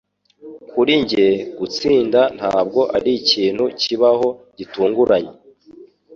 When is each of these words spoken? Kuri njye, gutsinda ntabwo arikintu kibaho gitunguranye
Kuri 0.71 0.93
njye, 1.01 1.25
gutsinda 1.59 2.21
ntabwo 2.37 2.81
arikintu 2.97 3.65
kibaho 3.81 4.29
gitunguranye 4.57 5.33